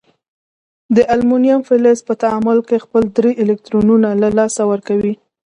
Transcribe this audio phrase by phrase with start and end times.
[0.95, 5.13] د المونیم فلز په تعامل کې خپل درې الکترونونه له لاسه ورکوي.